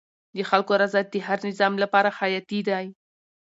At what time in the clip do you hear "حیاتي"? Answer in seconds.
2.19-2.59